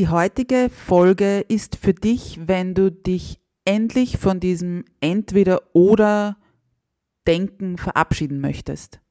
[0.00, 6.38] Die heutige Folge ist für dich, wenn du dich endlich von diesem Entweder-Oder
[7.26, 9.02] Denken verabschieden möchtest.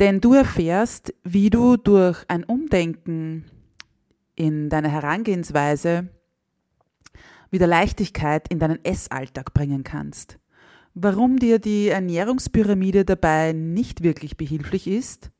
[0.00, 3.44] Denn du erfährst, wie du durch ein Umdenken
[4.34, 6.08] in deiner Herangehensweise
[7.52, 10.40] wieder Leichtigkeit in deinen Essalltag bringen kannst.
[10.94, 15.30] Warum dir die Ernährungspyramide dabei nicht wirklich behilflich ist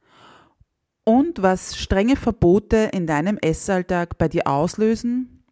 [1.06, 5.44] und was strenge Verbote in deinem Essalltag bei dir auslösen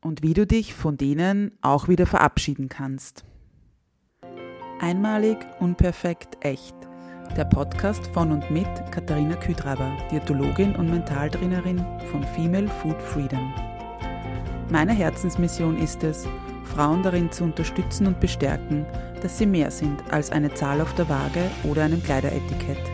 [0.00, 3.24] und wie du dich von denen auch wieder verabschieden kannst.
[4.80, 6.74] Einmalig, unperfekt, echt.
[7.36, 13.52] Der Podcast von und mit Katharina Küdraber, Diätologin und Mentaltrainerin von Female Food Freedom.
[14.70, 16.26] Meine Herzensmission ist es,
[16.64, 18.86] Frauen darin zu unterstützen und bestärken,
[19.20, 22.93] dass sie mehr sind als eine Zahl auf der Waage oder einem Kleideretikett.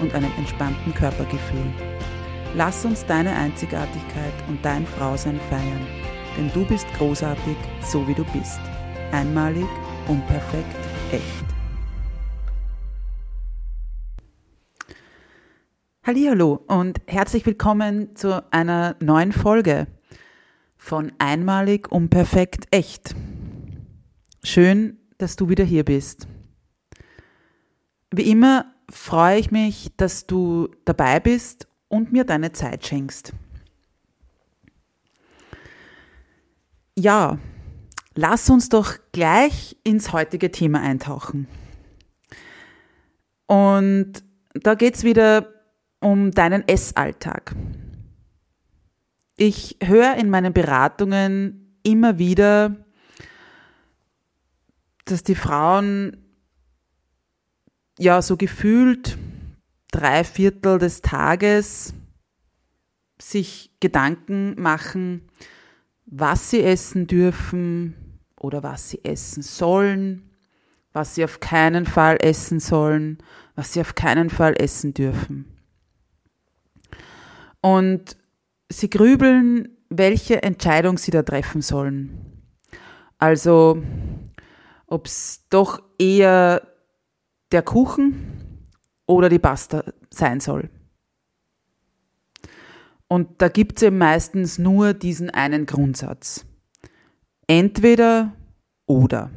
[0.00, 1.72] und einem entspannten Körpergefühl.
[2.54, 5.86] Lass uns deine Einzigartigkeit und dein Frausein feiern,
[6.36, 8.60] denn du bist großartig, so wie du bist.
[9.12, 9.66] Einmalig,
[10.08, 10.76] unperfekt,
[11.10, 11.44] echt.
[16.06, 19.86] Hallo und herzlich willkommen zu einer neuen Folge
[20.76, 23.14] von Einmalig, unperfekt, echt.
[24.42, 26.28] Schön, dass du wieder hier bist.
[28.14, 33.32] Wie immer freue ich mich, dass du dabei bist und mir deine Zeit schenkst.
[36.96, 37.38] Ja,
[38.14, 41.48] lass uns doch gleich ins heutige Thema eintauchen.
[43.46, 44.22] Und
[44.54, 45.52] da geht es wieder
[46.00, 47.54] um deinen Essalltag.
[49.36, 52.76] Ich höre in meinen Beratungen immer wieder,
[55.04, 56.23] dass die Frauen
[57.98, 59.18] ja so gefühlt
[59.90, 61.94] drei Viertel des Tages
[63.20, 65.28] sich Gedanken machen,
[66.06, 70.30] was sie essen dürfen oder was sie essen sollen,
[70.92, 73.18] was sie auf keinen Fall essen sollen,
[73.54, 75.46] was sie auf keinen Fall essen dürfen.
[77.60, 78.16] Und
[78.68, 82.42] sie grübeln, welche Entscheidung sie da treffen sollen.
[83.18, 83.82] Also,
[84.86, 86.73] ob es doch eher
[87.54, 88.68] der Kuchen
[89.06, 90.70] oder die Pasta sein soll.
[93.06, 96.44] Und da gibt es eben meistens nur diesen einen Grundsatz.
[97.46, 98.34] Entweder
[98.86, 99.30] oder.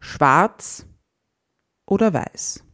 [0.00, 0.86] Schwarz
[1.84, 2.64] oder weiß.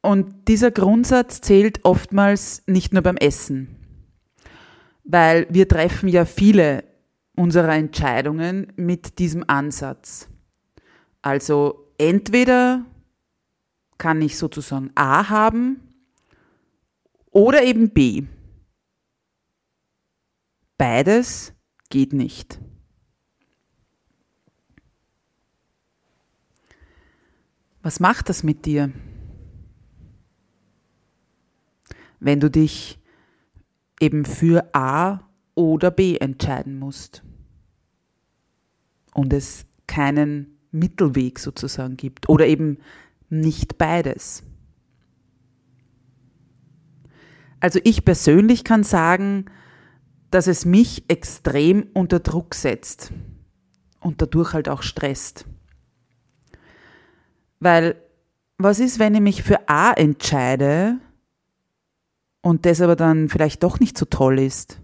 [0.00, 3.76] Und dieser Grundsatz zählt oftmals nicht nur beim Essen,
[5.04, 6.91] weil wir treffen ja viele
[7.34, 10.28] unserer Entscheidungen mit diesem Ansatz.
[11.22, 12.84] Also entweder
[13.98, 15.80] kann ich sozusagen A haben
[17.30, 18.24] oder eben B.
[20.76, 21.54] Beides
[21.90, 22.60] geht nicht.
[27.82, 28.92] Was macht das mit dir?
[32.20, 33.00] Wenn du dich
[34.00, 37.22] eben für A oder B entscheiden musst
[39.14, 42.78] und es keinen Mittelweg sozusagen gibt oder eben
[43.28, 44.42] nicht beides.
[47.60, 49.46] Also ich persönlich kann sagen,
[50.30, 53.12] dass es mich extrem unter Druck setzt
[54.00, 55.46] und dadurch halt auch stresst.
[57.60, 57.96] Weil
[58.58, 60.98] was ist, wenn ich mich für A entscheide
[62.40, 64.81] und das aber dann vielleicht doch nicht so toll ist?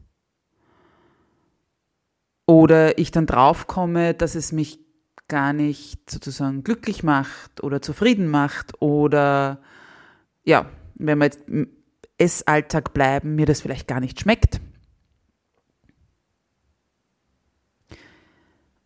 [2.48, 4.80] Oder ich dann draufkomme, dass es mich
[5.28, 9.60] gar nicht sozusagen glücklich macht oder zufrieden macht oder
[10.44, 10.64] ja,
[10.94, 11.68] wenn wir jetzt im
[12.16, 14.62] Essalltag bleiben, mir das vielleicht gar nicht schmeckt.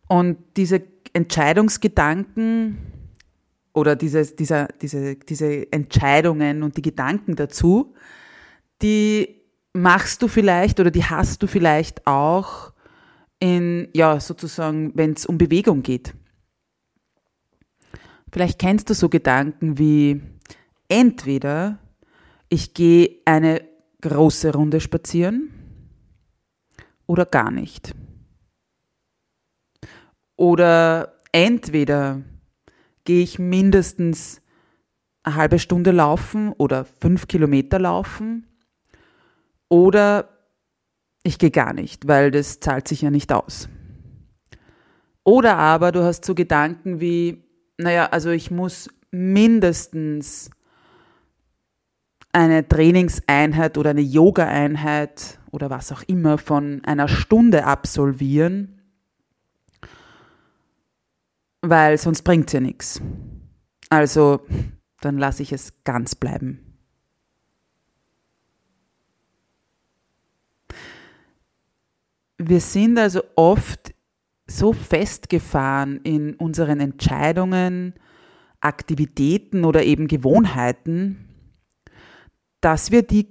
[0.09, 0.83] Und diese
[1.13, 2.79] Entscheidungsgedanken
[3.71, 7.95] oder diese, dieser, diese, diese Entscheidungen und die Gedanken dazu,
[8.81, 12.72] die machst du vielleicht oder die hast du vielleicht auch
[13.43, 16.13] in, ja, sozusagen, wenn es um Bewegung geht.
[18.31, 20.21] Vielleicht kennst du so Gedanken wie,
[20.87, 21.77] entweder
[22.47, 23.67] ich gehe eine
[23.99, 25.49] große Runde spazieren
[27.05, 27.93] oder gar nicht.
[30.37, 32.21] Oder entweder
[33.03, 34.41] gehe ich mindestens
[35.23, 38.47] eine halbe Stunde laufen oder fünf Kilometer laufen
[39.67, 40.32] oder
[41.23, 43.69] ich gehe gar nicht, weil das zahlt sich ja nicht aus.
[45.23, 47.43] Oder aber du hast so Gedanken wie,
[47.77, 50.49] naja, also ich muss mindestens
[52.33, 58.81] eine Trainingseinheit oder eine Yoga-Einheit oder was auch immer von einer Stunde absolvieren,
[61.61, 63.01] weil sonst bringt es ja nichts.
[63.89, 64.45] Also
[64.99, 66.72] dann lasse ich es ganz bleiben.
[72.37, 73.93] Wir sind also oft
[74.47, 77.93] so festgefahren in unseren Entscheidungen,
[78.59, 81.29] Aktivitäten oder eben Gewohnheiten,
[82.61, 83.27] dass wir die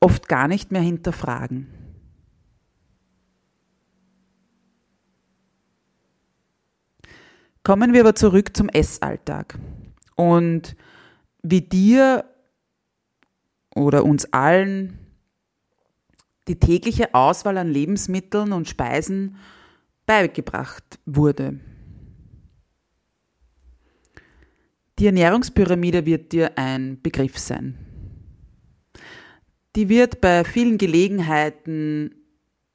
[0.00, 1.68] oft gar nicht mehr hinterfragen.
[7.64, 9.58] Kommen wir aber zurück zum Essalltag
[10.14, 10.76] und
[11.42, 12.24] wie dir
[13.74, 15.05] oder uns allen
[16.48, 19.36] die tägliche Auswahl an Lebensmitteln und Speisen
[20.06, 21.60] beigebracht wurde.
[24.98, 27.76] Die Ernährungspyramide wird dir ein Begriff sein.
[29.74, 32.14] Die wird bei vielen Gelegenheiten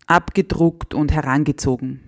[0.06, 2.02] abgedruckt und herangezogen.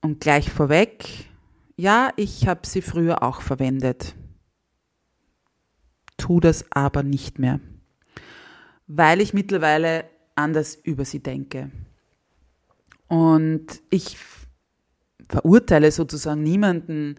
[0.00, 1.28] Und gleich vorweg,
[1.76, 4.14] ja, ich habe sie früher auch verwendet.
[6.18, 7.58] Tu das aber nicht mehr,
[8.92, 10.04] weil ich mittlerweile
[10.34, 11.70] anders über sie denke.
[13.06, 14.16] Und ich
[15.28, 17.16] verurteile sozusagen niemanden,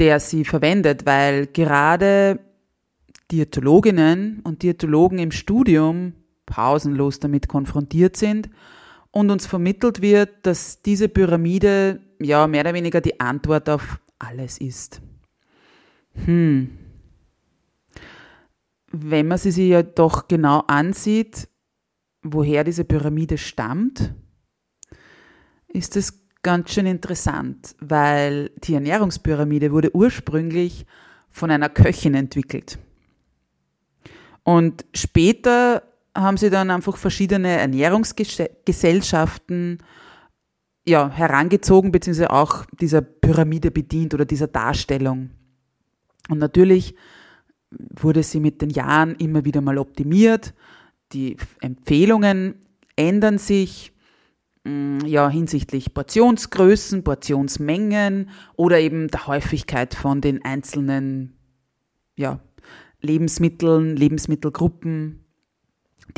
[0.00, 2.40] der sie verwendet, weil gerade
[3.30, 6.14] Diätologinnen und Diätologen im Studium
[6.46, 8.50] pausenlos damit konfrontiert sind
[9.12, 14.58] und uns vermittelt wird, dass diese Pyramide ja mehr oder weniger die Antwort auf alles
[14.58, 15.00] ist.
[16.24, 16.87] Hm.
[18.90, 21.48] Wenn man sie sich ja doch genau ansieht,
[22.22, 24.12] woher diese Pyramide stammt,
[25.68, 30.84] ist es ganz schön interessant, weil die Ernährungspyramide wurde ursprünglich
[31.28, 32.78] von einer Köchin entwickelt.
[34.44, 35.82] Und später
[36.16, 39.78] haben sie dann einfach verschiedene Ernährungsgesellschaften
[40.86, 45.28] ja, herangezogen, beziehungsweise auch dieser Pyramide bedient oder dieser Darstellung.
[46.30, 46.94] Und natürlich
[47.70, 50.54] wurde sie mit den Jahren immer wieder mal optimiert.
[51.12, 52.54] Die Empfehlungen
[52.96, 53.92] ändern sich
[54.68, 61.38] Mm, ja, hinsichtlich Portionsgrößen, Portionsmengen oder eben der Häufigkeit von den einzelnen
[62.16, 62.40] ja,
[63.00, 65.24] Lebensmitteln, Lebensmittelgruppen,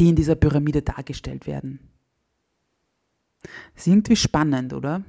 [0.01, 1.79] die in dieser Pyramide dargestellt werden.
[3.75, 5.05] Das ist irgendwie spannend, oder?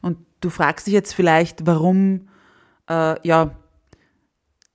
[0.00, 2.28] Und du fragst dich jetzt vielleicht, warum,
[2.88, 3.56] äh, ja,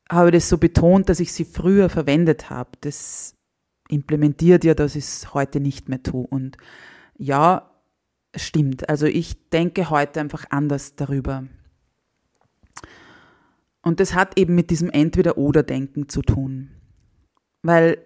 [0.09, 2.71] habe ich das so betont, dass ich sie früher verwendet habe.
[2.81, 3.35] Das
[3.89, 6.25] implementiert ja, dass ich es heute nicht mehr tue.
[6.25, 6.57] Und
[7.17, 7.69] ja,
[8.35, 8.89] stimmt.
[8.89, 11.47] Also ich denke heute einfach anders darüber.
[13.81, 16.71] Und das hat eben mit diesem Entweder-Oder-Denken zu tun.
[17.61, 17.97] Weil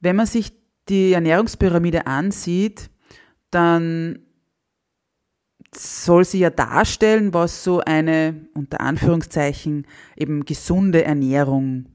[0.00, 0.52] wenn man sich
[0.88, 2.90] die Ernährungspyramide ansieht,
[3.50, 4.18] dann
[5.74, 9.86] soll sie ja darstellen, was so eine unter Anführungszeichen
[10.16, 11.86] eben gesunde Ernährung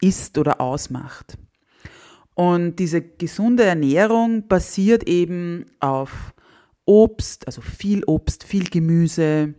[0.00, 1.38] ist oder ausmacht.
[2.34, 6.34] Und diese gesunde Ernährung basiert eben auf
[6.84, 9.54] Obst, also viel Obst, viel Gemüse,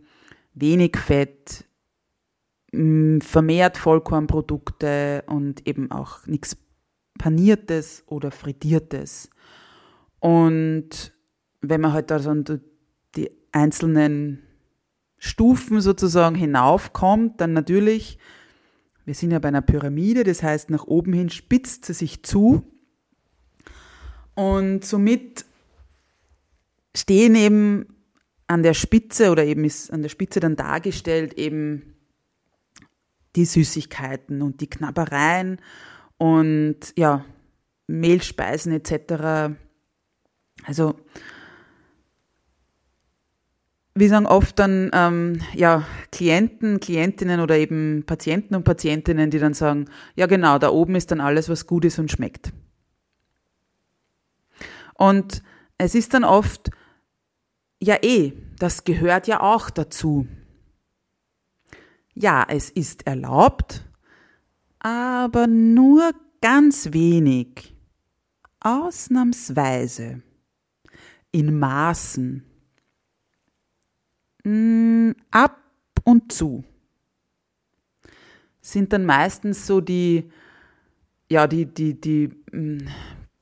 [0.54, 1.66] wenig Fett,
[2.72, 6.58] vermehrt Vollkornprodukte und eben auch nichts
[7.18, 9.30] paniertes oder frittiertes.
[10.20, 11.14] Und
[11.62, 12.30] wenn man halt also
[13.16, 14.44] die einzelnen
[15.18, 18.20] Stufen sozusagen hinaufkommt, dann natürlich
[19.10, 22.62] wir sind ja bei einer Pyramide, das heißt, nach oben hin spitzt sie sich zu.
[24.36, 25.46] Und somit
[26.96, 27.88] stehen eben
[28.46, 31.96] an der Spitze oder eben ist an der Spitze dann dargestellt eben
[33.36, 35.60] die Süßigkeiten und die Knabbereien
[36.20, 37.26] und ja,
[37.88, 39.56] Mehlspeisen etc.
[40.66, 41.00] Also
[43.96, 49.54] wir sagen oft dann ähm, ja, Klienten, Klientinnen oder eben Patienten und Patientinnen, die dann
[49.54, 52.54] sagen, ja genau, da oben ist dann alles, was gut ist und schmeckt.
[54.94, 55.44] Und
[55.78, 56.70] es ist dann oft,
[57.82, 60.28] ja eh, das gehört ja auch dazu.
[62.20, 63.86] ja, es ist erlaubt,
[64.80, 67.74] aber nur ganz wenig,
[68.60, 70.22] ausnahmsweise,
[71.32, 72.44] in Maßen,
[75.32, 75.58] ab
[76.04, 76.64] und zu,
[78.62, 80.32] sind dann meistens so die,
[81.30, 82.88] ja, die, die, die mm,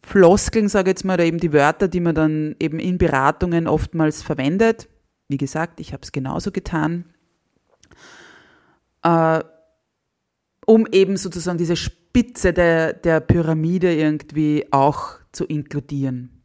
[0.04, 3.68] Floskeln, sage ich jetzt mal, oder eben die Wörter, die man dann eben in Beratungen
[3.68, 4.88] oftmals verwendet.
[5.28, 7.06] Wie gesagt, ich habe es genauso getan.
[9.04, 9.44] Äh,
[10.66, 16.37] um eben sozusagen diese Spitze der, der Pyramide irgendwie auch zu inkludieren.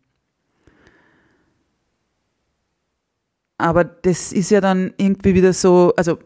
[3.62, 6.18] Aber das ist ja dann irgendwie wieder so, also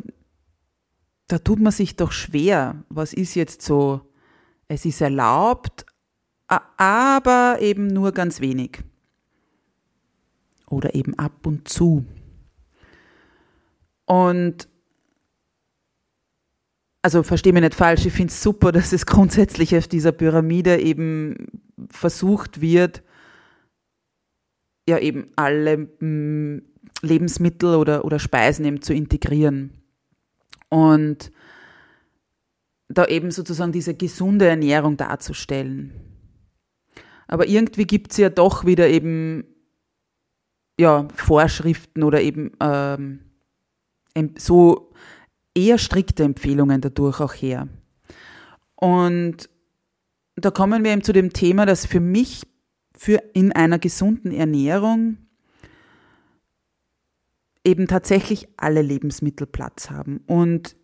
[1.26, 2.82] da tut man sich doch schwer.
[2.88, 4.00] Was ist jetzt so?
[4.68, 5.84] Es ist erlaubt,
[6.48, 8.78] aber eben nur ganz wenig.
[10.70, 12.06] Oder eben ab und zu.
[14.06, 14.66] Und
[17.02, 20.80] also verstehe mich nicht falsch, ich finde es super, dass es grundsätzlich auf dieser Pyramide
[20.80, 21.48] eben
[21.90, 23.02] versucht wird,
[24.88, 25.86] ja eben alle
[27.02, 29.82] Lebensmittel oder, oder Speisen eben zu integrieren.
[30.68, 31.30] Und
[32.88, 35.92] da eben sozusagen diese gesunde Ernährung darzustellen.
[37.26, 39.44] Aber irgendwie gibt es ja doch wieder eben
[40.78, 43.20] ja, Vorschriften oder eben ähm,
[44.38, 44.92] so
[45.54, 47.68] eher strikte Empfehlungen dadurch auch her.
[48.76, 49.48] Und
[50.36, 52.46] da kommen wir eben zu dem Thema, dass für mich
[52.94, 55.16] für in einer gesunden Ernährung
[57.66, 60.20] eben tatsächlich alle Lebensmittel Platz haben.
[60.26, 60.76] Und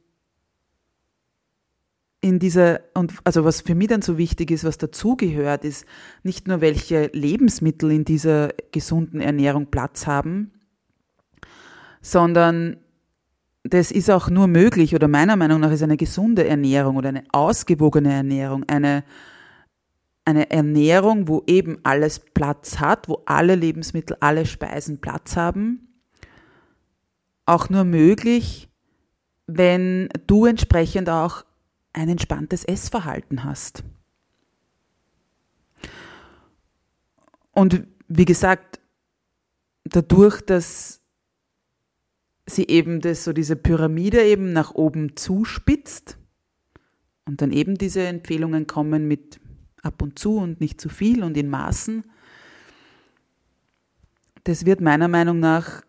[2.21, 5.87] in dieser, und also was für mich dann so wichtig ist, was dazugehört, ist
[6.23, 10.53] nicht nur, welche Lebensmittel in dieser gesunden Ernährung Platz haben,
[12.01, 12.79] sondern
[13.63, 17.25] das ist auch nur möglich oder meiner Meinung nach ist eine gesunde Ernährung oder eine
[17.31, 19.05] ausgewogene Ernährung eine,
[20.25, 25.92] eine Ernährung, wo eben alles Platz hat, wo alle Lebensmittel, alle Speisen Platz haben,
[27.47, 28.69] auch nur möglich,
[29.47, 31.45] wenn du entsprechend auch
[31.93, 33.85] ein entspanntes Essverhalten hast.
[37.53, 38.81] Und wie gesagt,
[39.85, 41.01] dadurch, dass
[42.47, 46.19] sie eben das, so diese Pyramide eben nach oben zuspitzt
[47.25, 49.41] und dann eben diese Empfehlungen kommen mit
[49.83, 52.05] ab und zu und nicht zu viel und in Maßen.
[54.45, 55.83] Das wird meiner Meinung nach,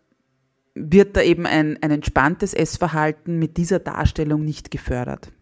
[0.74, 5.32] wird da eben ein, ein entspanntes Essverhalten mit dieser Darstellung nicht gefördert.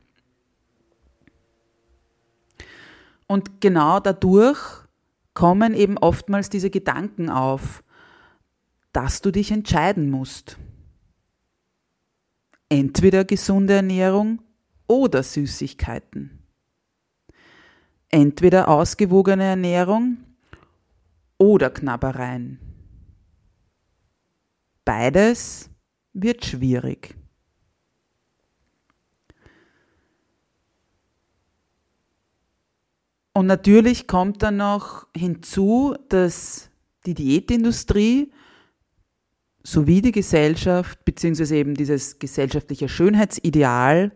[3.26, 4.58] Und genau dadurch
[5.32, 7.82] kommen eben oftmals diese Gedanken auf,
[8.92, 10.58] dass du dich entscheiden musst
[12.72, 14.40] entweder gesunde Ernährung
[14.86, 16.38] oder Süßigkeiten.
[18.08, 20.16] Entweder ausgewogene Ernährung
[21.36, 22.71] oder Knabbereien.
[24.84, 25.70] Beides
[26.12, 27.14] wird schwierig.
[33.34, 36.70] Und natürlich kommt dann noch hinzu, dass
[37.06, 38.32] die Diätindustrie
[39.62, 44.12] sowie die Gesellschaft, beziehungsweise eben dieses gesellschaftliche Schönheitsideal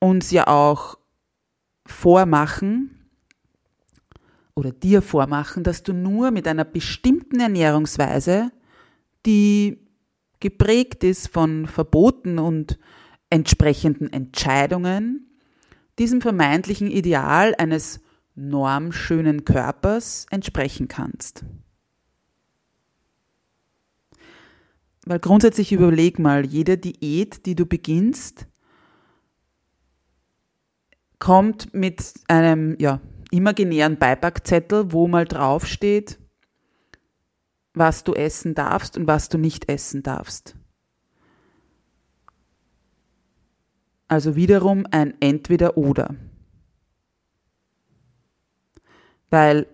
[0.00, 0.98] uns ja auch
[1.86, 2.93] vormachen
[4.54, 8.52] oder dir vormachen, dass du nur mit einer bestimmten Ernährungsweise,
[9.26, 9.78] die
[10.40, 12.78] geprägt ist von Verboten und
[13.30, 15.30] entsprechenden Entscheidungen,
[15.98, 18.00] diesem vermeintlichen Ideal eines
[18.34, 21.44] normschönen Körpers entsprechen kannst.
[25.06, 28.46] Weil grundsätzlich überleg mal, jede Diät, die du beginnst,
[31.18, 33.00] kommt mit einem ja,
[33.34, 36.18] imaginären Beipackzettel, wo mal draufsteht,
[37.74, 40.56] was du essen darfst und was du nicht essen darfst.
[44.06, 46.14] Also wiederum ein Entweder-Oder.
[49.30, 49.66] Weil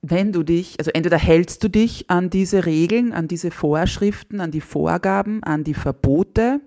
[0.00, 4.50] wenn du dich, also entweder hältst du dich an diese Regeln, an diese Vorschriften, an
[4.50, 6.60] die Vorgaben, an die Verbote,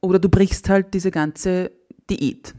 [0.00, 1.70] oder du brichst halt diese ganze
[2.10, 2.54] Diät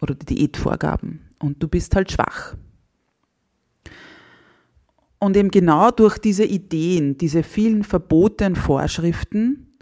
[0.00, 2.56] oder die Diätvorgaben und du bist halt schwach.
[5.18, 9.76] Und eben genau durch diese Ideen, diese vielen Verbote und Vorschriften,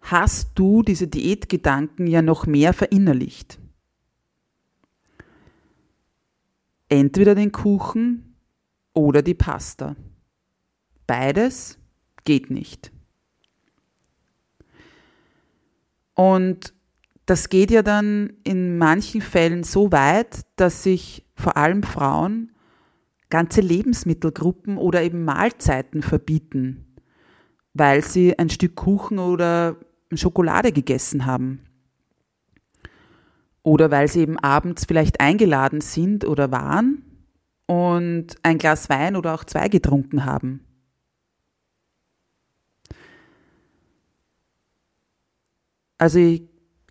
[0.00, 3.60] hast du diese Diätgedanken ja noch mehr verinnerlicht.
[6.88, 8.36] entweder den Kuchen
[8.92, 9.96] oder die Pasta.
[11.06, 11.78] Beides
[12.24, 12.92] geht nicht.
[16.18, 16.74] Und
[17.26, 22.50] das geht ja dann in manchen Fällen so weit, dass sich vor allem Frauen
[23.30, 26.96] ganze Lebensmittelgruppen oder eben Mahlzeiten verbieten,
[27.72, 29.76] weil sie ein Stück Kuchen oder
[30.12, 31.60] Schokolade gegessen haben.
[33.62, 37.04] Oder weil sie eben abends vielleicht eingeladen sind oder waren
[37.66, 40.64] und ein Glas Wein oder auch zwei getrunken haben.
[45.98, 46.42] Also ich,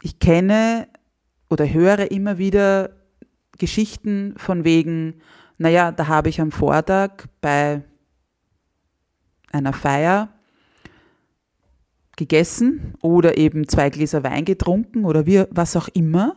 [0.02, 0.88] ich kenne
[1.50, 2.92] oder höre immer wieder
[3.58, 5.22] Geschichten von wegen,
[5.58, 7.84] naja, da habe ich am Vortag bei
[9.52, 10.34] einer Feier
[12.18, 16.36] gegessen oder eben zwei Gläser Wein getrunken oder wie, was auch immer.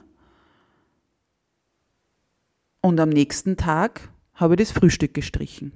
[2.80, 5.72] Und am nächsten Tag habe ich das Frühstück gestrichen.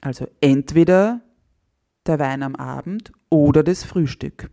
[0.00, 1.20] Also entweder
[2.06, 4.50] der Wein am Abend oder das Frühstück.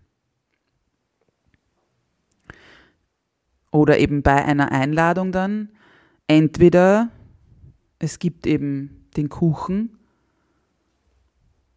[3.76, 5.68] Oder eben bei einer Einladung dann
[6.28, 7.12] entweder
[8.00, 9.98] es gibt eben den Kuchen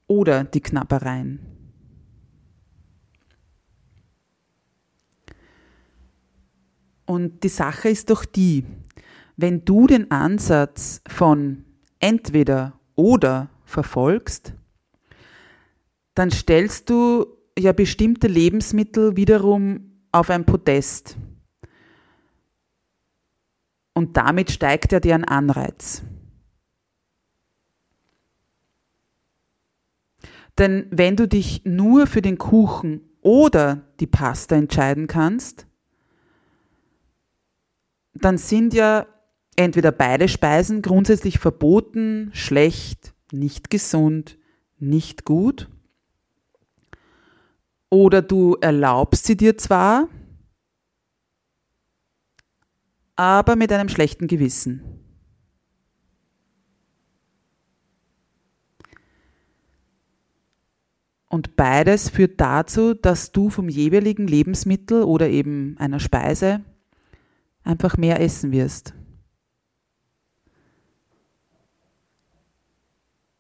[0.07, 1.41] oder die Knappereien.
[7.05, 8.65] Und die Sache ist doch die,
[9.37, 11.65] wenn du den Ansatz von
[11.99, 14.53] entweder oder verfolgst,
[16.15, 17.27] dann stellst du
[17.59, 19.81] ja bestimmte Lebensmittel wiederum
[20.13, 21.17] auf ein Podest.
[23.99, 26.05] Und damit steigt ja deren Anreiz.
[30.57, 35.67] Denn wenn du dich nur für den Kuchen oder die Pasta entscheiden kannst,
[38.15, 39.09] dann sind ja
[39.57, 44.39] entweder beide Speisen grundsätzlich verboten, schlecht, nicht gesund,
[44.79, 45.69] nicht gut.
[47.91, 50.07] Oder du erlaubst sie dir zwar,
[53.19, 54.81] aber mit einem schlechten Gewissen.
[61.27, 66.65] Und beides führt dazu, dass du vom jeweiligen Lebensmittel oder eben einer Speise
[67.65, 68.95] einfach mehr essen wirst.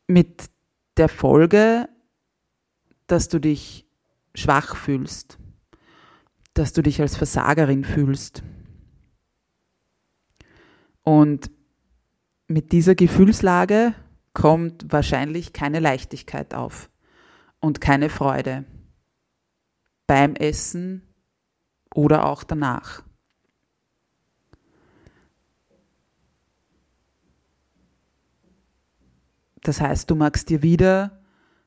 [0.08, 0.50] Mit
[0.96, 1.88] der Folge,
[3.06, 3.86] dass du dich
[4.34, 5.38] schwach fühlst,
[6.52, 8.42] dass du dich als Versagerin fühlst,
[11.08, 11.50] und
[12.48, 13.94] mit dieser Gefühlslage
[14.34, 16.90] kommt wahrscheinlich keine Leichtigkeit auf
[17.60, 18.66] und keine Freude
[20.06, 21.00] beim Essen
[21.94, 23.02] oder auch danach.
[29.62, 31.22] Das heißt, du magst dir wieder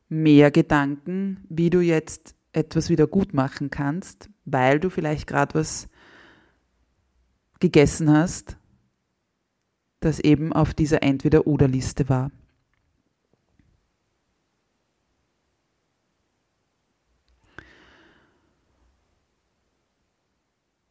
[0.08, 5.90] mehr Gedanken, wie du jetzt etwas wieder gut machen kannst, weil du vielleicht gerade was
[7.60, 8.61] gegessen hast
[10.02, 12.32] das eben auf dieser Entweder-Oder-Liste war.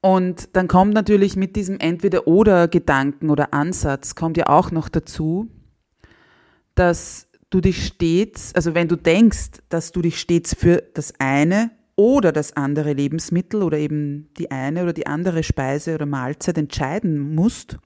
[0.00, 5.50] Und dann kommt natürlich mit diesem Entweder-Oder-Gedanken oder Ansatz, kommt ja auch noch dazu,
[6.74, 11.70] dass du dich stets, also wenn du denkst, dass du dich stets für das eine
[11.96, 17.34] oder das andere Lebensmittel oder eben die eine oder die andere Speise oder Mahlzeit entscheiden
[17.34, 17.76] musst,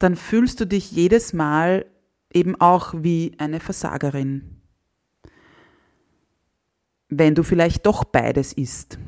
[0.00, 1.86] dann fühlst du dich jedes Mal
[2.32, 4.62] eben auch wie eine Versagerin.
[7.08, 8.98] Wenn du vielleicht doch beides isst.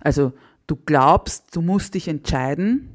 [0.00, 0.32] Also
[0.66, 2.88] du glaubst, du musst dich entscheiden,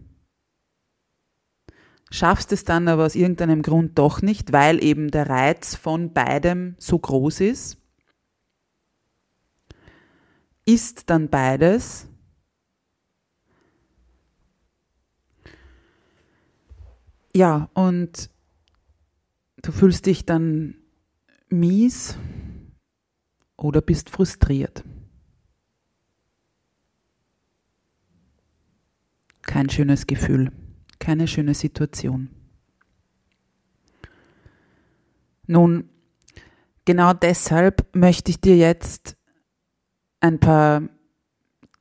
[2.09, 6.75] schaffst es dann aber aus irgendeinem Grund doch nicht, weil eben der Reiz von beidem
[6.77, 7.77] so groß ist,
[10.65, 12.10] isst dann beides
[17.33, 18.29] Ja, und
[19.61, 20.75] du fühlst dich dann
[21.49, 22.17] mies
[23.57, 24.83] oder bist frustriert.
[29.43, 30.51] Kein schönes Gefühl,
[30.99, 32.29] keine schöne Situation.
[35.47, 35.89] Nun,
[36.85, 39.17] genau deshalb möchte ich dir jetzt
[40.19, 40.83] ein paar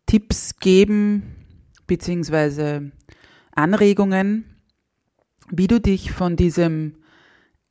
[0.06, 1.46] Tipps geben,
[1.86, 2.90] beziehungsweise
[3.52, 4.44] Anregungen,
[5.50, 6.94] wie du dich von diesem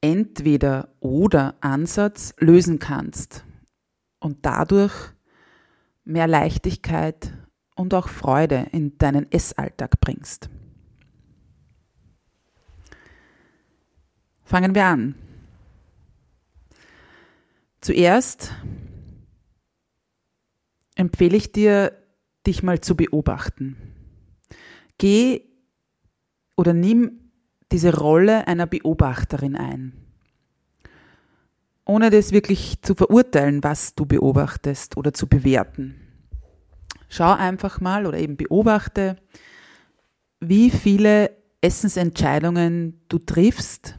[0.02, 3.46] Entweder-oder-Ansatz lösen kannst
[4.20, 4.94] und dadurch
[6.04, 7.32] mehr Leichtigkeit
[7.76, 10.50] und auch Freude in deinen Essalltag bringst.
[14.44, 15.14] Fangen wir an.
[17.82, 18.56] Zuerst
[20.96, 21.96] empfehle ich dir,
[22.46, 23.78] dich mal zu beobachten.
[24.98, 25.44] Geh
[26.58, 27.29] oder nimm
[27.72, 29.94] diese Rolle einer Beobachterin ein,
[31.86, 35.96] ohne das wirklich zu verurteilen, was du beobachtest oder zu bewerten.
[37.10, 39.16] Schau einfach mal oder eben beobachte,
[40.40, 43.98] wie viele Essensentscheidungen du triffst,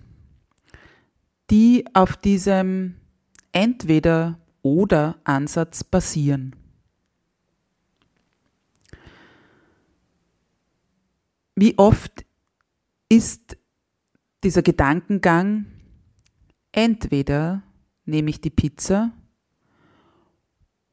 [1.51, 2.95] die auf diesem
[3.53, 6.55] entweder oder Ansatz basieren.
[11.57, 12.25] Wie oft
[13.09, 13.59] ist
[14.43, 15.67] dieser Gedankengang,
[16.73, 17.63] entweder
[18.05, 19.13] nehme ich die Pizza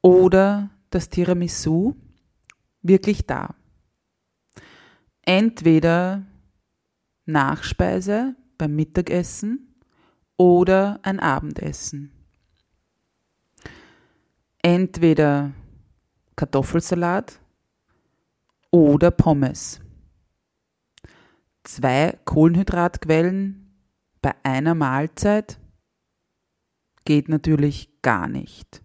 [0.02, 1.96] oder das Tiramisu
[2.82, 3.56] wirklich da.
[5.22, 6.26] Entweder
[7.26, 9.76] Nachspeise beim Mittagessen
[10.38, 12.12] oder ein Abendessen.
[14.60, 15.52] Entweder
[16.36, 17.40] Kartoffelsalat
[18.72, 19.82] oder Pommes
[21.68, 23.68] zwei Kohlenhydratquellen
[24.22, 25.60] bei einer Mahlzeit
[27.06, 28.82] geht natürlich gar nicht.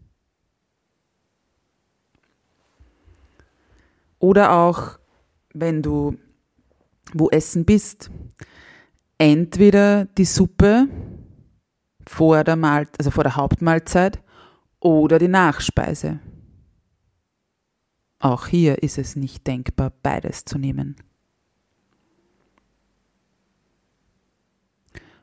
[4.19, 4.99] Oder auch,
[5.53, 6.17] wenn du
[7.13, 8.11] wo essen bist,
[9.19, 10.89] entweder die Suppe
[12.07, 14.23] vor der, Mahl also vor der Hauptmahlzeit
[14.81, 16.21] oder die Nachspeise.
[18.19, 20.97] Auch hier ist es nicht denkbar, beides zu nehmen.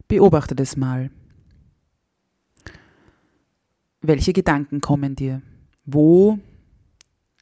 [0.09, 1.11] Beobachte das mal.
[4.01, 5.43] Welche Gedanken kommen dir?
[5.85, 6.39] Wo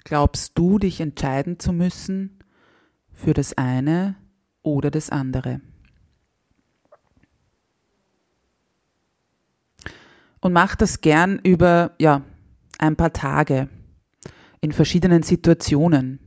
[0.04, 2.44] glaubst du, dich entscheiden zu müssen
[3.14, 4.18] für das eine
[4.64, 5.62] oder das andere?
[10.42, 12.22] Und mach das gern über ja,
[12.80, 13.70] ein paar Tage
[14.60, 16.20] in verschiedenen Situationen.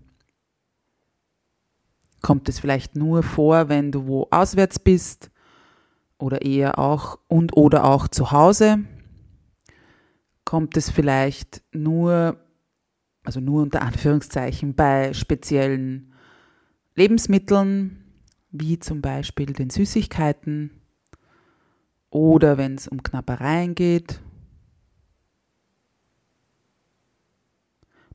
[2.23, 5.31] Kommt es vielleicht nur vor, wenn du wo auswärts bist
[6.21, 8.85] oder eher auch und oder auch zu Hause?
[10.45, 12.37] Kommt es vielleicht nur,
[13.25, 16.13] also nur unter Anführungszeichen, bei speziellen
[16.95, 18.05] Lebensmitteln,
[18.51, 20.71] wie zum Beispiel den Süßigkeiten
[22.11, 24.21] oder wenn es um Knappereien geht?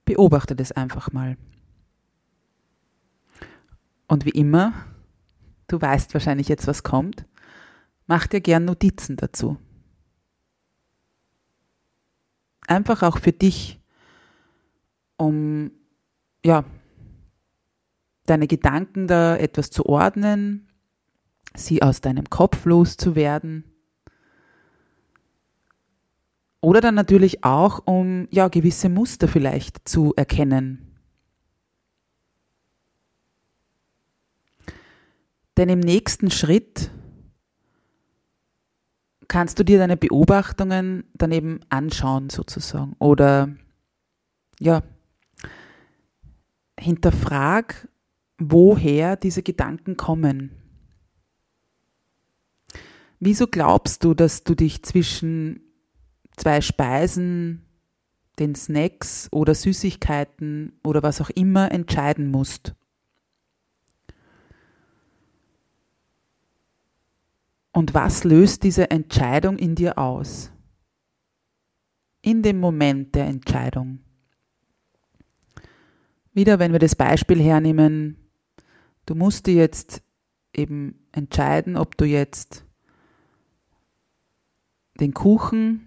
[0.03, 1.37] Beobachte das einfach mal.
[4.07, 4.73] Und wie immer,
[5.67, 7.25] du weißt wahrscheinlich jetzt, was kommt.
[8.07, 9.57] Mach dir gern Notizen dazu.
[12.67, 13.79] Einfach auch für dich,
[15.17, 15.71] um
[16.43, 16.65] ja,
[18.25, 20.67] deine Gedanken da etwas zu ordnen,
[21.55, 23.63] sie aus deinem Kopf loszuwerden.
[26.61, 30.95] Oder dann natürlich auch, um ja gewisse Muster vielleicht zu erkennen.
[35.57, 36.91] Denn im nächsten Schritt
[39.27, 43.49] kannst du dir deine Beobachtungen daneben anschauen sozusagen oder
[44.59, 44.83] ja,
[46.79, 47.87] hinterfrag,
[48.37, 50.51] woher diese Gedanken kommen.
[53.19, 55.61] Wieso glaubst du, dass du dich zwischen
[56.37, 57.65] zwei Speisen,
[58.39, 62.75] den Snacks oder Süßigkeiten oder was auch immer entscheiden musst?
[67.75, 70.49] Und was löst diese Entscheidung in dir aus?
[72.21, 73.99] In dem Moment der Entscheidung.
[76.31, 78.15] Wieder, wenn wir das Beispiel hernehmen,
[79.05, 80.01] du musst dir jetzt
[80.53, 82.63] eben entscheiden, ob du jetzt
[85.01, 85.85] den Kuchen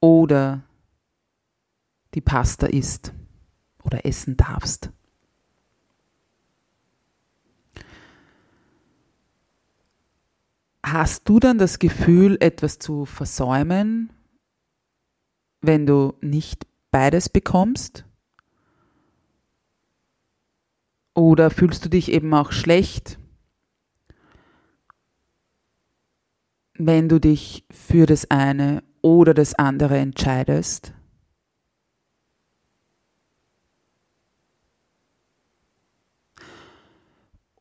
[0.00, 0.64] oder
[2.14, 3.14] die Pasta isst
[3.84, 4.90] oder essen darfst.
[10.86, 14.12] Hast du dann das Gefühl, etwas zu versäumen,
[15.62, 18.04] wenn du nicht beides bekommst?
[21.14, 23.18] Oder fühlst du dich eben auch schlecht,
[26.74, 30.92] wenn du dich für das eine oder das andere entscheidest?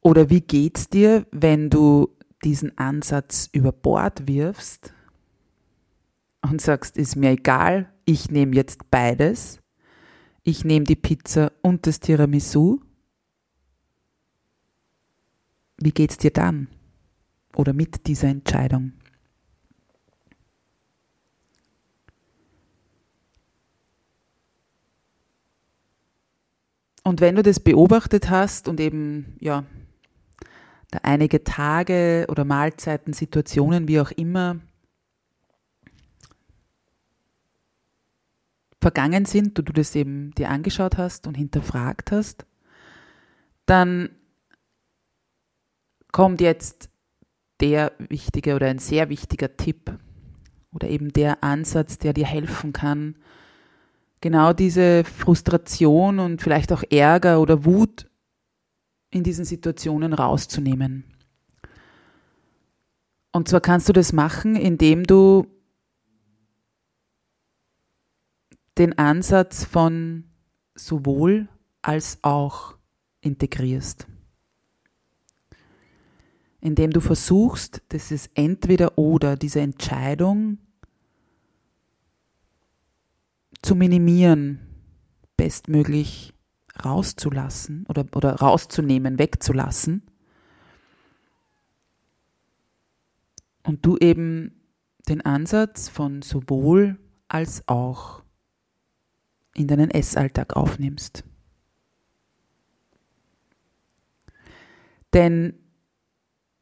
[0.01, 4.93] Oder wie geht's dir, wenn du diesen Ansatz über Bord wirfst
[6.41, 9.59] und sagst, ist mir egal, ich nehme jetzt beides,
[10.43, 12.81] ich nehme die Pizza und das Tiramisu,
[15.77, 16.67] wie geht's dir dann?
[17.55, 18.93] oder mit dieser Entscheidung.
[27.03, 29.65] Und wenn du das beobachtet hast und eben, ja,
[30.93, 34.59] da einige Tage oder Mahlzeiten, Situationen, wie auch immer,
[38.79, 42.45] vergangen sind, du, du das eben dir angeschaut hast und hinterfragt hast,
[43.65, 44.09] dann
[46.11, 46.89] kommt jetzt
[47.59, 49.97] der wichtige oder ein sehr wichtiger Tipp
[50.73, 53.15] oder eben der Ansatz, der dir helfen kann,
[54.21, 58.09] genau diese Frustration und vielleicht auch Ärger oder Wut
[59.13, 61.03] in diesen Situationen rauszunehmen.
[63.31, 65.47] Und zwar kannst du das machen, indem du
[68.77, 70.25] den Ansatz von
[70.75, 71.47] sowohl
[71.81, 72.75] als auch
[73.21, 74.07] integrierst.
[76.61, 80.59] Indem du versuchst, dass es entweder oder diese Entscheidung
[83.61, 84.59] zu minimieren,
[85.37, 86.32] bestmöglich
[86.83, 90.03] rauszulassen oder, oder rauszunehmen, wegzulassen.
[93.63, 94.61] Und du eben
[95.07, 98.23] den Ansatz von sowohl als auch
[99.53, 101.23] in deinen Essalltag aufnimmst.
[105.13, 105.53] Denn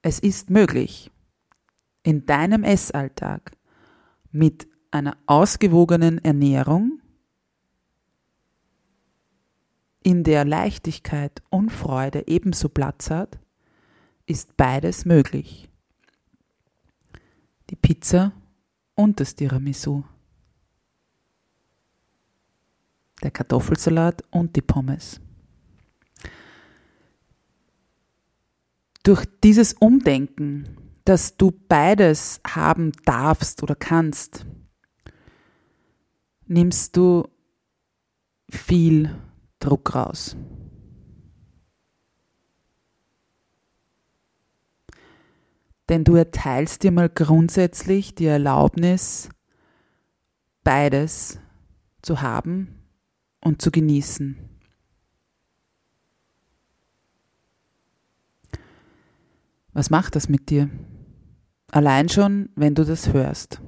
[0.01, 1.09] es ist möglich,
[2.03, 3.51] in deinem Essalltag
[4.31, 7.00] mit einer ausgewogenen Ernährung,
[10.03, 13.39] in der Leichtigkeit und Freude ebenso Platz hat,
[14.25, 15.69] ist beides möglich.
[17.69, 18.33] Die Pizza
[18.95, 20.03] und das Tiramisu.
[23.21, 25.21] Der Kartoffelsalat und die Pommes.
[29.03, 34.45] Durch dieses Umdenken, dass du beides haben darfst oder kannst,
[36.45, 37.27] nimmst du
[38.49, 39.15] viel
[39.61, 40.35] Druck raus.
[45.87, 49.29] Denn du erteilst dir mal grundsätzlich die Erlaubnis,
[50.63, 51.39] beides
[52.01, 52.83] zu haben
[53.41, 54.37] und zu genießen.
[59.73, 60.69] Was macht das mit dir?
[61.71, 63.61] Allein schon, wenn du das hörst.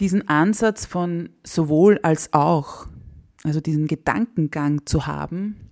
[0.00, 2.86] Diesen Ansatz von sowohl als auch,
[3.44, 5.70] also diesen Gedankengang zu haben,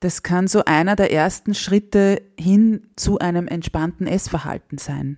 [0.00, 5.16] das kann so einer der ersten Schritte hin zu einem entspannten Essverhalten sein.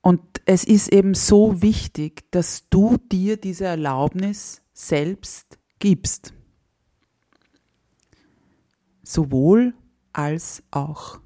[0.00, 6.32] Und es ist eben so wichtig, dass du dir diese Erlaubnis selbst gibst.
[9.02, 9.74] Sowohl
[10.12, 11.20] als auch.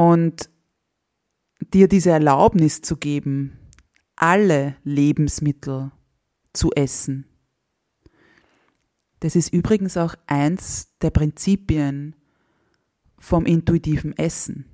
[0.00, 0.48] Und
[1.74, 3.58] dir diese Erlaubnis zu geben,
[4.16, 5.92] alle Lebensmittel
[6.54, 7.26] zu essen.
[9.18, 12.16] Das ist übrigens auch eins der Prinzipien
[13.18, 14.64] vom intuitiven Essen.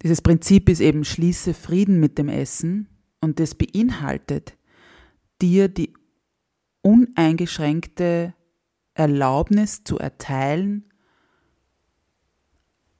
[0.00, 2.88] Dieses Prinzip ist eben schließe Frieden mit dem Essen
[3.20, 4.56] und das beinhaltet
[5.42, 5.92] dir die
[6.80, 8.32] uneingeschränkte
[8.94, 10.85] Erlaubnis zu erteilen,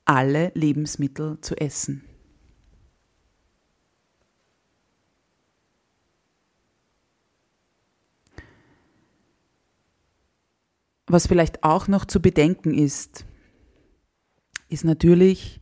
[0.06, 2.02] alle Lebensmittel zu essen.
[11.08, 13.26] Was vielleicht auch noch zu bedenken ist,
[14.68, 15.60] ist natürlich,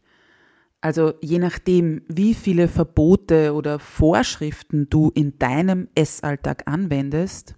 [0.81, 7.57] also je nachdem, wie viele Verbote oder Vorschriften du in deinem Essalltag anwendest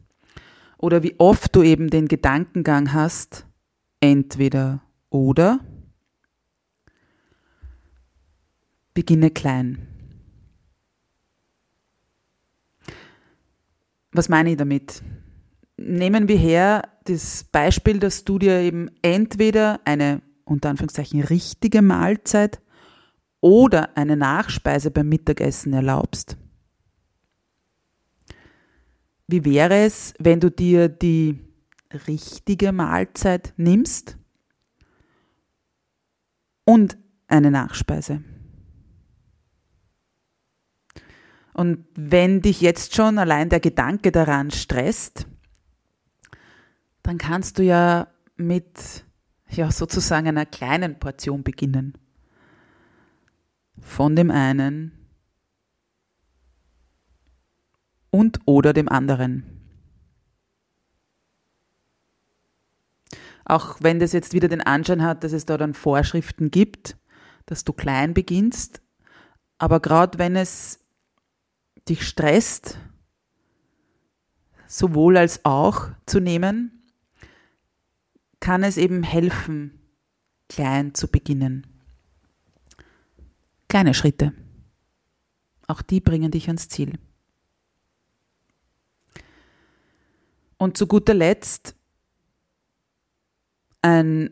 [0.78, 3.46] oder wie oft du eben den Gedankengang hast,
[4.00, 5.60] entweder oder,
[8.96, 9.86] Beginne klein.
[14.10, 15.02] Was meine ich damit?
[15.76, 22.62] Nehmen wir her das Beispiel, dass du dir eben entweder eine unter Anführungszeichen richtige Mahlzeit
[23.42, 26.38] oder eine Nachspeise beim Mittagessen erlaubst.
[29.26, 31.38] Wie wäre es, wenn du dir die
[32.08, 34.16] richtige Mahlzeit nimmst
[36.64, 36.96] und
[37.28, 38.24] eine Nachspeise?
[41.56, 45.26] Und wenn dich jetzt schon allein der Gedanke daran stresst,
[47.02, 49.06] dann kannst du ja mit
[49.48, 51.96] ja sozusagen einer kleinen Portion beginnen.
[53.80, 55.08] Von dem einen
[58.10, 59.46] und oder dem anderen.
[63.46, 66.98] Auch wenn das jetzt wieder den Anschein hat, dass es da dann Vorschriften gibt,
[67.46, 68.82] dass du klein beginnst,
[69.56, 70.85] aber gerade wenn es
[71.88, 72.78] dich stresst,
[74.66, 76.82] sowohl als auch zu nehmen,
[78.40, 79.80] kann es eben helfen,
[80.48, 81.66] klein zu beginnen.
[83.68, 84.32] Kleine Schritte.
[85.66, 86.98] Auch die bringen dich ans Ziel.
[90.58, 91.74] Und zu guter Letzt
[93.82, 94.30] ein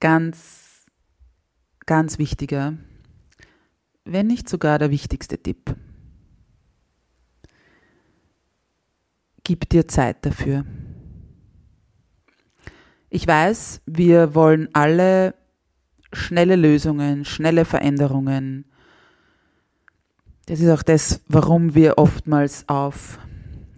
[0.00, 0.86] ganz,
[1.86, 2.76] ganz wichtiger,
[4.04, 5.76] wenn nicht sogar der wichtigste Tipp.
[9.44, 10.64] Gib dir Zeit dafür.
[13.10, 15.34] Ich weiß, wir wollen alle
[16.12, 18.64] schnelle Lösungen, schnelle Veränderungen.
[20.46, 23.18] Das ist auch das, warum wir oftmals auf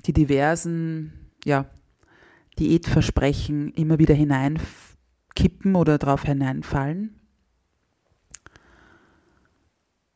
[0.06, 1.66] die diversen ja,
[2.58, 7.20] Diätversprechen immer wieder hineinkippen oder darauf hineinfallen.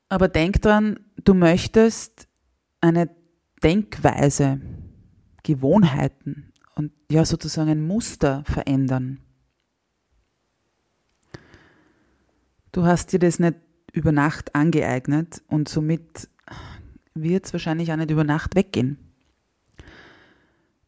[0.08, 2.28] Aber denk dran, du möchtest
[2.80, 3.10] eine
[3.62, 4.60] Denkweise,
[5.50, 9.18] Gewohnheiten und ja sozusagen ein Muster verändern.
[12.72, 13.56] Du hast dir das nicht
[13.92, 16.28] über Nacht angeeignet und somit
[17.14, 18.96] wird es wahrscheinlich auch nicht über Nacht weggehen.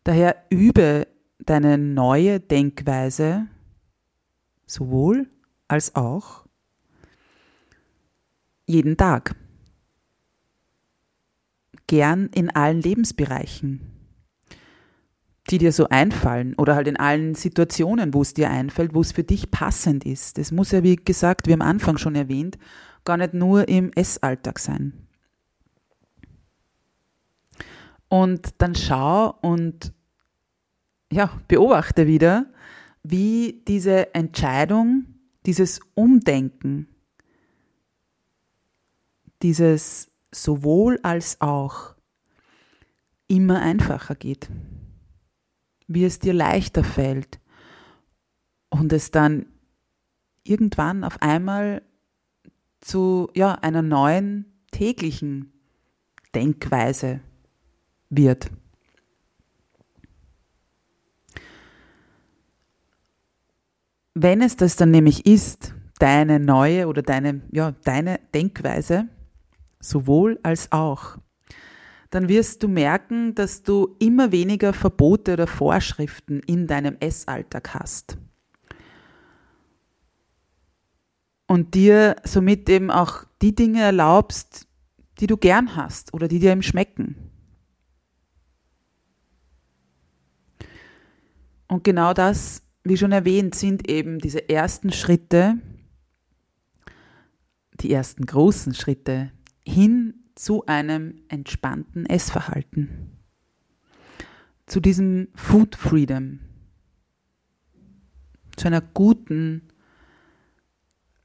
[0.05, 1.09] Daher übe
[1.40, 3.48] deine neue Denkweise
[4.66, 5.29] sowohl
[5.66, 6.46] als auch
[8.66, 9.35] jeden Tag.
[11.88, 13.92] Gern in allen Lebensbereichen
[15.52, 19.12] die dir so einfallen oder halt in allen Situationen, wo es dir einfällt, wo es
[19.12, 20.38] für dich passend ist.
[20.38, 22.58] Das muss ja, wie gesagt, wie am Anfang schon erwähnt,
[23.04, 24.94] gar nicht nur im Essalltag sein.
[28.08, 29.92] Und dann schau und
[31.12, 32.46] ja, beobachte wieder,
[33.02, 35.04] wie diese Entscheidung,
[35.44, 36.88] dieses Umdenken,
[39.42, 41.94] dieses sowohl als auch
[43.28, 44.48] immer einfacher geht
[45.94, 47.40] wie es dir leichter fällt
[48.70, 49.46] und es dann
[50.44, 51.83] irgendwann auf einmal
[52.81, 55.52] zu ja, einer neuen täglichen
[56.35, 57.20] Denkweise
[58.11, 58.50] wird.
[64.14, 69.09] Wenn es das dann nämlich ist, deine neue oder deine, ja, deine Denkweise,
[69.81, 71.18] sowohl als auch,
[72.12, 78.18] dann wirst du merken, dass du immer weniger Verbote oder Vorschriften in deinem Essalltag hast.
[81.46, 84.68] Und dir somit eben auch die Dinge erlaubst,
[85.20, 87.16] die du gern hast oder die dir eben schmecken.
[91.66, 95.55] Und genau das, wie schon erwähnt, sind eben diese ersten Schritte,
[97.81, 99.33] die ersten großen Schritte
[99.66, 103.16] hin zu einem entspannten Essverhalten,
[104.66, 106.40] zu diesem Food Freedom,
[108.57, 109.68] zu einer guten,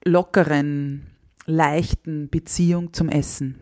[0.04, 1.08] lockeren,
[1.46, 3.60] leichten Beziehung zum Essen.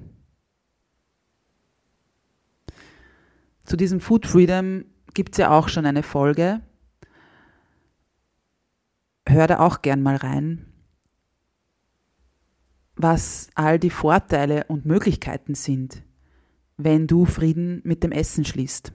[3.64, 6.62] Zu diesem Food Freedom gibt es ja auch schon eine Folge.
[9.28, 10.75] Hör da auch gern mal rein
[12.96, 16.04] was all die Vorteile und Möglichkeiten sind,
[16.78, 18.94] wenn du Frieden mit dem Essen schließt.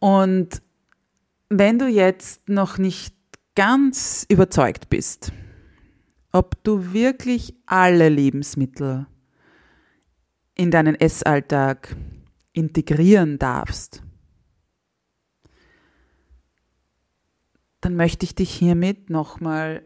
[0.00, 0.62] Und
[1.48, 3.14] wenn du jetzt noch nicht
[3.54, 5.32] ganz überzeugt bist,
[6.30, 9.06] ob du wirklich alle Lebensmittel
[10.54, 11.96] in deinen Essalltag
[12.52, 14.02] integrieren darfst,
[17.88, 19.82] dann möchte ich dich hiermit nochmal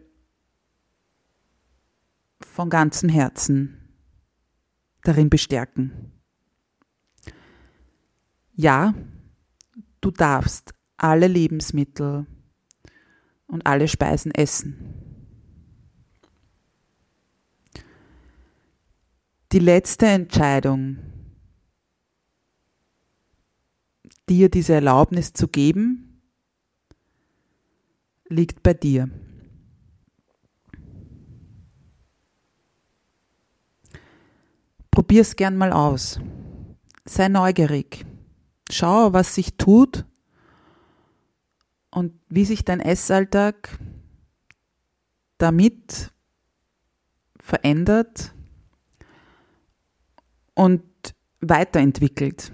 [2.41, 3.95] von ganzem Herzen
[5.05, 6.11] darin bestärken.
[8.55, 8.93] Ja,
[10.01, 12.27] du darfst alle Lebensmittel
[13.47, 15.39] und alle Speisen essen.
[19.53, 20.99] Die letzte Entscheidung,
[24.29, 26.12] dir diese Erlaubnis zu geben,
[28.33, 29.09] liegt bei dir.
[34.91, 36.21] Probier's gern mal aus.
[37.05, 38.05] Sei neugierig.
[38.71, 40.05] Schau, was sich tut
[41.91, 43.79] und wie sich dein Essalltag
[45.39, 46.13] damit
[47.41, 48.35] verändert
[50.55, 50.83] und
[51.41, 52.53] weiterentwickelt.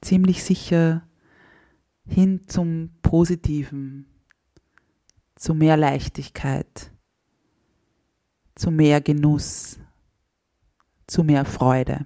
[0.00, 1.06] Ziemlich sicher
[2.04, 4.04] hin zum Positiven,
[5.36, 6.90] zu mehr Leichtigkeit,
[8.56, 9.78] zu mehr Genuss,
[11.06, 12.04] zu mehr Freude.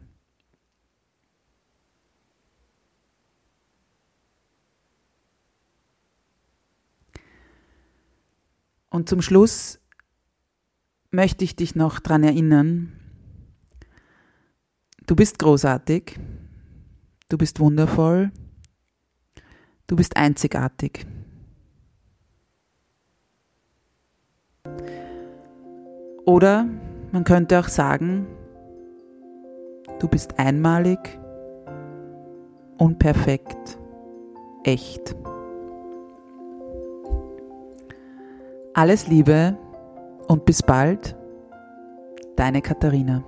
[8.90, 9.80] Und zum Schluss
[11.10, 12.92] möchte ich dich noch daran erinnern,
[15.06, 16.20] du bist großartig,
[17.30, 18.32] du bist wundervoll,
[19.90, 21.04] du bist einzigartig.
[26.24, 26.66] Oder
[27.10, 28.24] man könnte auch sagen,
[29.98, 31.18] du bist einmalig,
[32.78, 33.80] unperfekt,
[34.62, 35.16] echt.
[38.74, 39.58] Alles Liebe
[40.28, 41.16] und bis bald,
[42.36, 43.24] deine Katharina.